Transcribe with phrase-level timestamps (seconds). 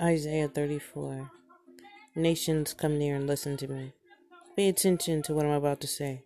[0.00, 1.30] Isaiah 34.
[2.16, 3.92] Nations, come near and listen to me.
[4.56, 6.24] Pay attention to what I'm about to say.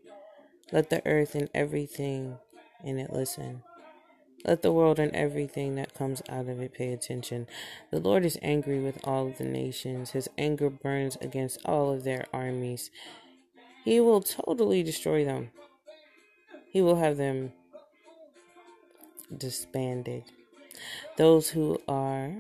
[0.73, 2.39] Let the earth and everything
[2.83, 3.63] in it listen.
[4.47, 7.47] Let the world and everything that comes out of it pay attention.
[7.91, 10.13] The Lord is angry with all of the nations.
[10.13, 12.91] His anger burns against all of their armies.
[13.85, 15.51] He will totally destroy them.
[16.71, 17.53] He will have them
[19.37, 20.25] disbanded.
[21.19, 22.33] Those who are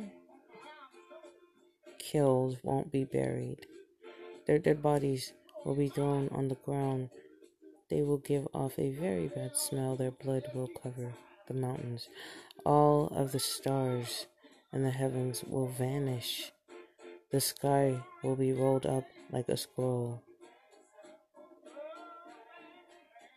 [2.11, 3.67] killed won't be buried.
[4.47, 7.11] Their dead bodies will be thrown on the ground.
[7.91, 9.95] They will give off a very bad smell.
[9.95, 11.12] Their blood will cover
[11.47, 12.09] the mountains.
[12.65, 14.27] All of the stars
[14.73, 16.53] in the heavens will vanish.
[17.31, 20.23] The sky will be rolled up like a scroll.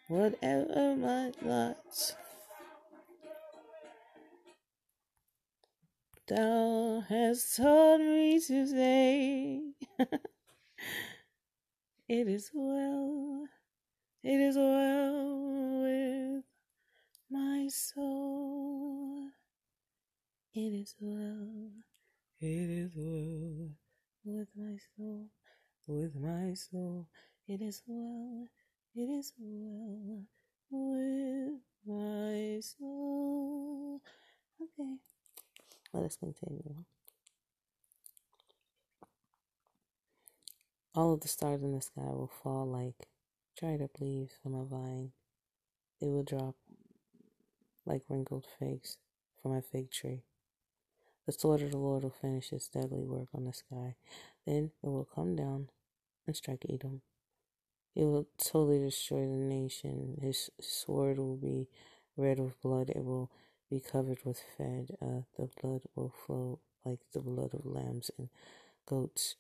[0.08, 2.16] Whatever my thoughts.
[6.32, 9.74] Thou hast taught me to say,
[12.08, 13.48] It is well,
[14.24, 16.44] it is well with
[17.30, 19.32] my soul.
[20.54, 21.72] It is well,
[22.40, 23.72] it is well
[24.24, 25.30] with my soul,
[25.88, 27.10] with my soul.
[27.48, 28.48] It is well,
[28.96, 30.26] it is well
[30.72, 34.02] with my soul.
[34.62, 34.98] Okay,
[35.94, 36.84] let us continue.
[40.94, 43.08] All of the stars in the sky will fall like
[43.58, 45.12] dried up leaves from a vine.
[46.00, 46.56] They will drop
[47.86, 48.98] like wrinkled figs
[49.42, 50.24] from a fig tree.
[51.26, 53.96] The sword of the Lord will finish its deadly work on the sky.
[54.46, 55.70] Then it will come down
[56.26, 57.02] and strike Edom.
[57.96, 60.18] It will totally destroy the nation.
[60.22, 61.68] His sword will be
[62.18, 62.90] red with blood.
[62.90, 63.30] It will
[63.72, 64.88] be covered with fat.
[65.02, 68.30] Uh, the blood will flow like the blood of lambs and
[68.88, 69.36] goats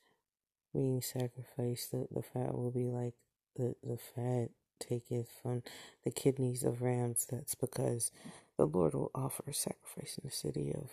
[0.74, 1.92] being sacrificed.
[1.92, 3.16] The, the fat will be like
[3.58, 5.64] the, the fat taketh from
[6.06, 7.28] the kidneys of rams.
[7.32, 8.12] That's because
[8.58, 10.92] the Lord will offer a sacrifice in the city of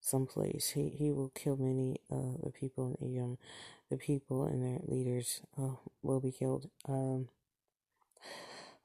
[0.00, 0.70] some place.
[0.74, 3.38] He he will kill many uh the people in Edom.
[3.90, 6.70] The people and their leaders uh, will be killed.
[6.88, 7.28] Um,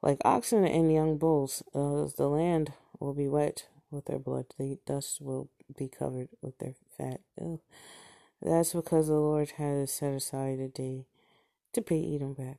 [0.02, 2.72] like oxen and young bulls, uh, the land
[3.02, 4.46] will be wet with their blood.
[4.58, 7.20] The dust will be covered with their fat.
[7.40, 7.60] Ugh.
[8.40, 11.06] That's because the Lord has set aside a day
[11.72, 12.58] to pay Edom back.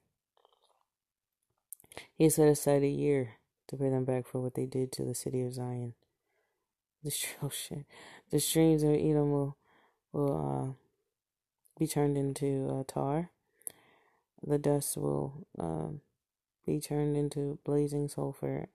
[2.18, 3.34] He set aside a year
[3.68, 5.94] to pay them back for what they did to the city of Zion.
[7.10, 7.86] Shit.
[8.31, 9.58] The streams of Edom will
[10.12, 10.74] will uh,
[11.80, 13.30] be turned into uh, tar.
[14.46, 15.90] The dust will uh,
[16.66, 18.70] be turned into blazing sulfur.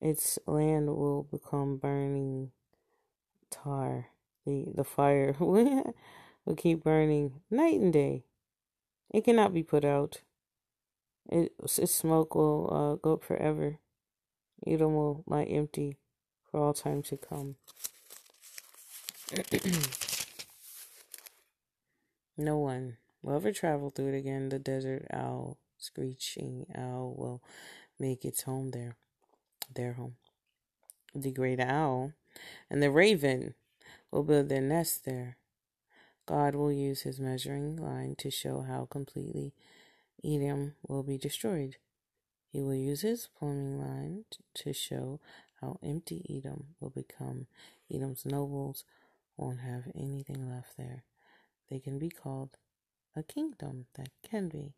[0.00, 2.50] Its land will become burning
[3.50, 4.08] tar.
[4.44, 5.94] The the fire will
[6.56, 8.24] keep burning night and day.
[9.10, 10.20] It cannot be put out.
[11.28, 13.78] It, its smoke will uh, go up forever.
[14.66, 15.96] Edom will lie empty
[16.50, 17.56] for all time to come.
[22.36, 24.48] no one will ever travel through it again.
[24.48, 27.42] The desert owl, screeching owl, will
[27.98, 28.96] make its home there,
[29.72, 30.16] their home.
[31.14, 32.12] The great owl
[32.70, 33.54] and the raven
[34.10, 35.36] will build their nest there.
[36.26, 39.54] God will use his measuring line to show how completely
[40.24, 41.76] Edom will be destroyed.
[42.50, 45.20] He will use his plumbing line to show
[45.60, 47.46] how empty Edom will become.
[47.92, 48.84] Edom's nobles
[49.36, 51.04] won't have anything left there.
[51.70, 52.56] They can be called
[53.14, 54.74] a kingdom that can be.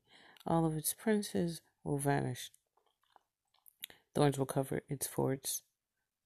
[0.47, 2.51] All of its princes will vanish.
[4.19, 5.63] Thorns will cover its forts.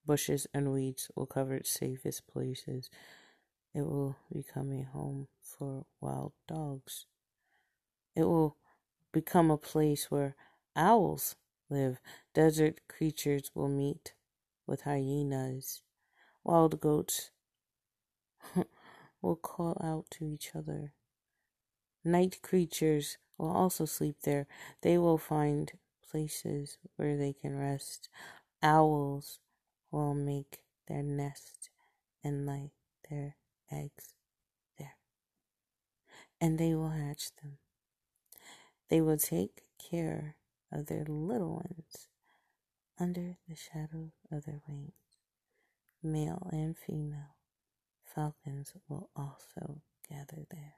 [0.06, 2.88] Bushes and weeds will cover its safest places.
[3.74, 7.04] It will become a home for wild dogs.
[8.16, 8.56] It will
[9.12, 10.36] become a place where
[10.74, 11.36] owls
[11.68, 12.00] live.
[12.32, 14.14] Desert creatures will meet
[14.66, 15.82] with hyenas.
[16.44, 17.30] Wild goats
[19.20, 20.94] will call out to each other.
[22.02, 24.46] Night creatures will also sleep there.
[24.80, 25.72] They will find
[26.12, 28.08] places where they can rest.
[28.62, 29.40] Owls
[29.90, 31.70] will make their nest
[32.22, 32.72] and lay
[33.10, 33.36] their
[33.70, 34.14] eggs
[34.78, 34.96] there.
[36.40, 37.58] And they will hatch them.
[38.88, 40.36] They will take care
[40.70, 42.08] of their little ones
[43.00, 44.92] under the shadow of their wings.
[46.02, 47.36] Male and female
[48.04, 50.74] falcons will also gather there.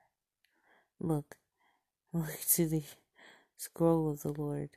[1.00, 1.37] Look,
[2.12, 2.84] look to the
[3.56, 4.70] scroll of the Lord.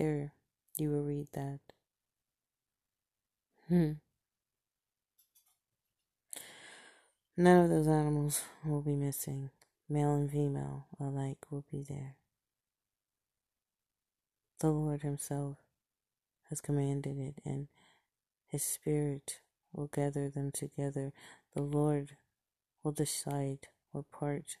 [0.00, 0.32] There
[0.78, 1.58] you will read that.
[3.68, 3.92] Hmm.
[7.36, 9.50] None of those animals will be missing.
[9.90, 12.16] Male and female alike will be there.
[14.60, 15.58] The Lord Himself
[16.48, 17.68] has commanded it, and
[18.46, 21.12] His Spirit will gather them together.
[21.54, 22.16] The Lord
[22.82, 24.56] will decide what part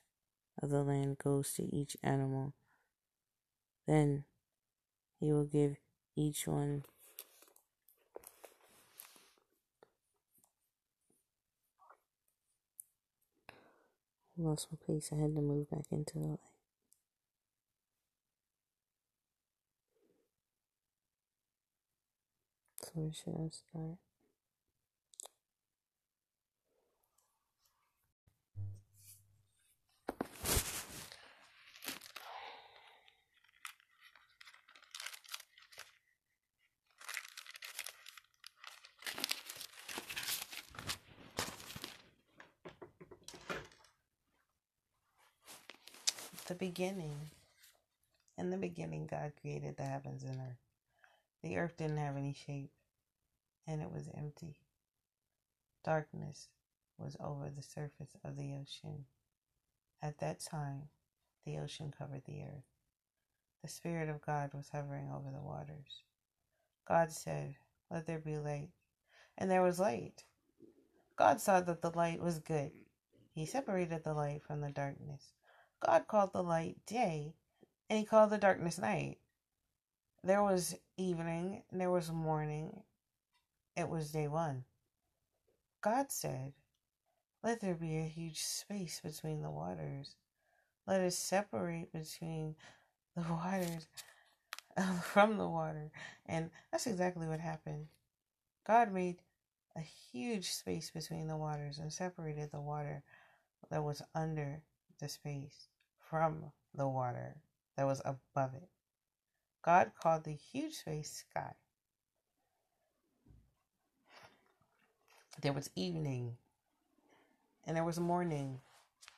[0.62, 2.52] of the land goes to each animal.
[3.86, 4.24] Then
[5.20, 5.76] He will give
[6.16, 6.84] each one
[14.36, 15.10] lost my place.
[15.12, 16.38] I had to move back into the light.
[22.82, 24.09] So where should I start?
[46.50, 47.30] The beginning.
[48.36, 50.58] In the beginning, God created the heavens and earth.
[51.44, 52.72] The earth didn't have any shape,
[53.68, 54.56] and it was empty.
[55.84, 56.48] Darkness
[56.98, 59.04] was over the surface of the ocean.
[60.02, 60.88] At that time,
[61.46, 62.66] the ocean covered the earth.
[63.62, 66.02] The Spirit of God was hovering over the waters.
[66.84, 67.54] God said,
[67.92, 68.70] Let there be light.
[69.38, 70.24] And there was light.
[71.14, 72.72] God saw that the light was good.
[73.36, 75.34] He separated the light from the darkness.
[75.84, 77.34] God called the light day,
[77.88, 79.18] and he called the darkness night.
[80.22, 82.82] There was evening, and there was morning.
[83.76, 84.64] It was day one.
[85.82, 86.52] God said,
[87.42, 90.16] Let there be a huge space between the waters.
[90.86, 92.56] Let us separate between
[93.16, 93.88] the waters
[95.02, 95.90] from the water.
[96.26, 97.86] And that's exactly what happened.
[98.66, 99.16] God made
[99.76, 103.02] a huge space between the waters and separated the water
[103.70, 104.62] that was under
[105.00, 105.68] the space
[105.98, 107.36] from the water
[107.76, 108.68] that was above it.
[109.62, 111.54] God called the huge space sky.
[115.42, 116.36] There was evening
[117.66, 118.60] and there was morning.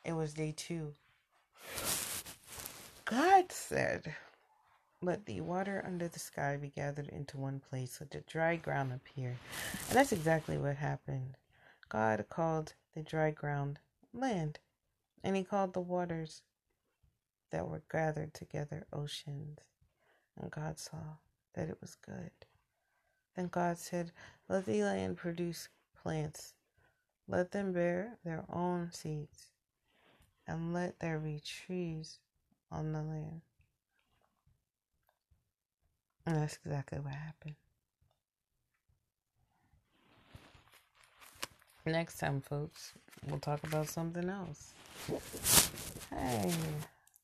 [0.04, 0.94] It was day two.
[3.04, 4.14] God said,
[5.00, 8.92] Let the water under the sky be gathered into one place, let the dry ground
[8.92, 9.36] appear.
[9.88, 11.36] And that's exactly what happened.
[11.88, 13.78] God called the dry ground
[14.14, 14.58] land,
[15.22, 16.42] and he called the waters
[17.50, 19.58] that were gathered together oceans.
[20.40, 21.18] And God saw
[21.54, 22.30] that it was good.
[23.36, 24.12] Then God said,
[24.48, 25.68] Let the land produce
[26.02, 26.54] plants,
[27.28, 29.48] let them bear their own seeds,
[30.46, 32.18] and let there be trees
[32.70, 33.42] on the land.
[36.26, 37.56] And that's exactly what happened.
[41.84, 42.92] Next time, folks,
[43.26, 44.72] we'll talk about something else.
[45.08, 46.52] Hey,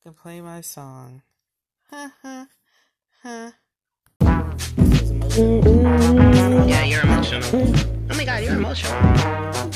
[0.03, 1.23] can play my song.
[1.91, 2.49] Ha ha
[3.23, 3.53] ha.
[6.67, 7.49] Yeah, you're emotional.
[8.11, 9.01] Oh my god, you're emotional.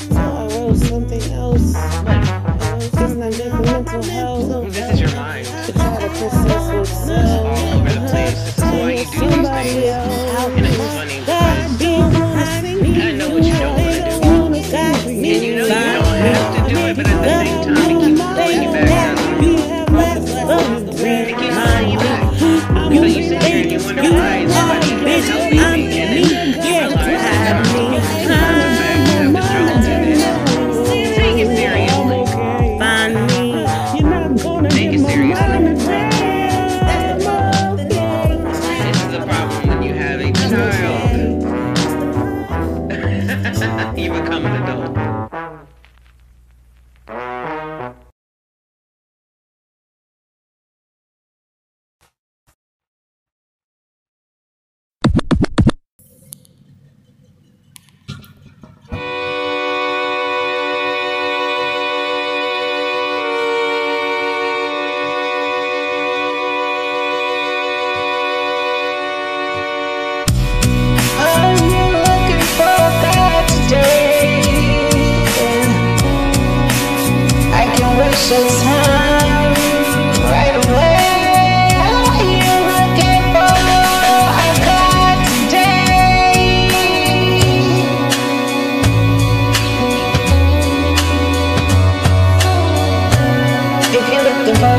[0.09, 1.73] No, I wrote something else.
[1.73, 2.07] What?
[2.07, 4.73] I wrote something different mental health.
[4.73, 5.45] This is your mind.
[5.47, 7.09] To try to process what's.
[7.09, 8.33] All over the place.
[8.43, 10.72] This is why you do these Somebody things.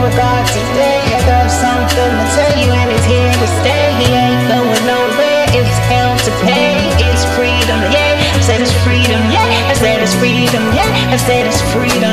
[0.04, 1.00] for God today.
[1.16, 3.86] I got something to tell you, and it's here to stay.
[4.00, 5.44] He ain't going nowhere.
[5.56, 6.76] It's hell to pay.
[7.08, 8.36] It's freedom, yeah.
[8.36, 9.70] I said it's freedom, yeah.
[9.70, 11.14] I said it's freedom, yeah.
[11.14, 12.03] I said it's freedom.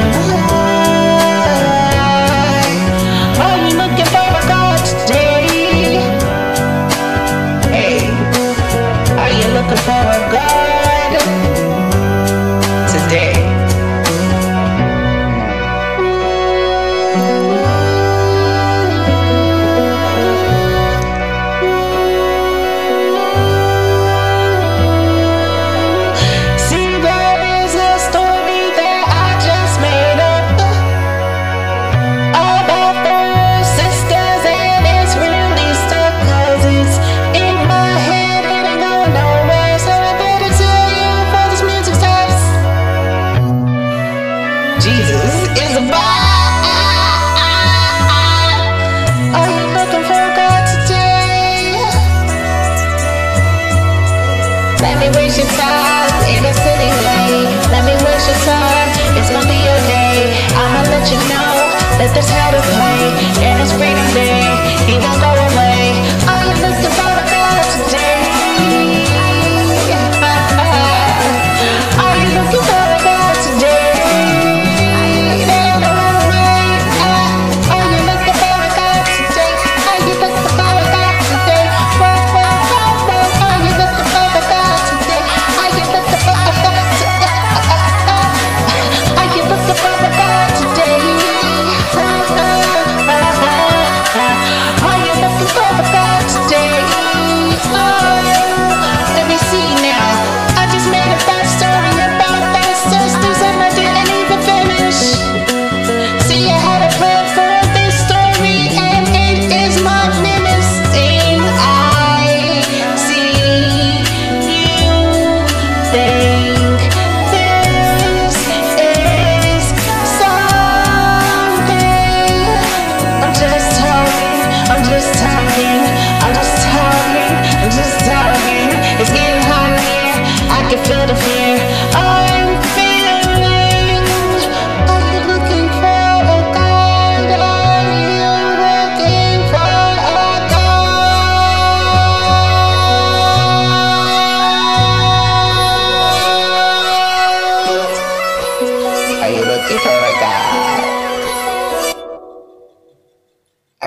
[61.01, 61.53] but you know
[61.97, 63.09] that there's hell to play,
[63.41, 64.30] and it's raining day.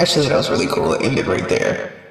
[0.05, 0.93] actually, that was really cool.
[0.93, 2.04] It ended right there.